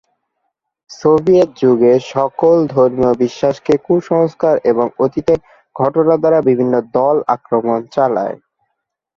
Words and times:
Soviet 0.91 1.49
যুগে, 1.61 1.93
সকল 2.13 2.55
ধর্মীয় 2.73 3.13
বিশ্বাসকে 3.23 3.73
কুসংস্কার 3.85 4.55
এবং 4.71 4.85
অতীতের 4.99 5.39
ঘটনা 5.75 6.13
দ্বারা 6.21 6.39
বিভিন্ন 6.49 6.73
দল 6.95 7.15
আক্রমণ 7.35 7.79
চালায়। 7.95 8.35